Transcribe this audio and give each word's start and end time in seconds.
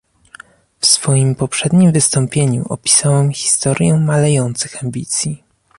W 0.79 0.85
swoim 0.85 1.35
poprzednim 1.35 1.91
wystąpieniu 1.91 2.65
opisałem 2.69 3.31
historię 3.33 3.97
malejących 3.99 4.83
ambicji 4.83 5.43